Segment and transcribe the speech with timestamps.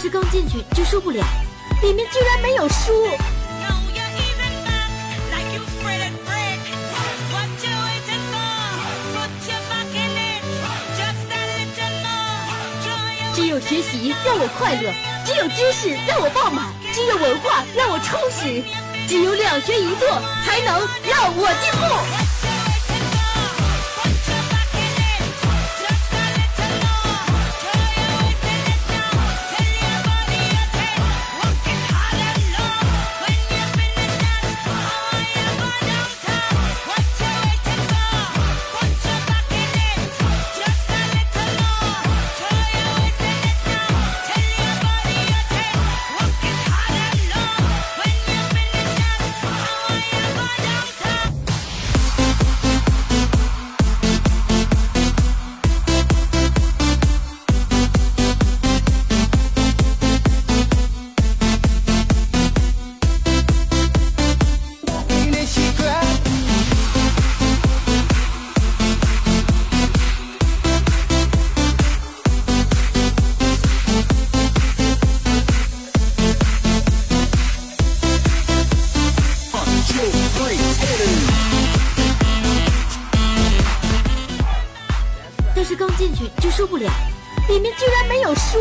[0.00, 1.22] 是刚进去就受不了，
[1.82, 3.06] 里面居然没有书。
[13.34, 14.90] 只有学习让我快乐，
[15.26, 18.64] 只有知识让我爆满，只有文化让我充实，
[19.06, 20.08] 只有两学一做
[20.46, 22.49] 才能让我进步。
[85.54, 86.90] 但是刚进去就受不了，
[87.48, 88.58] 里面居然没有书。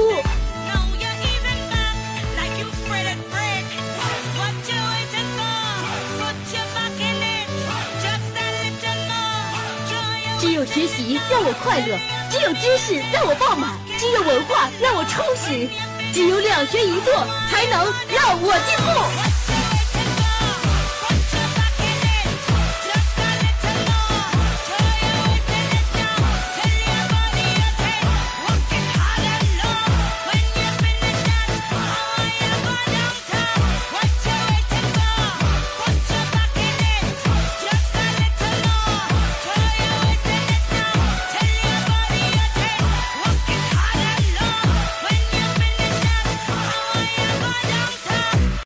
[10.40, 11.98] 只有学习让我快乐，
[12.30, 15.70] 只有知识让我爆满，只有文化让我充实，
[16.14, 17.14] 只有两学一做
[17.50, 19.49] 才能让我进步。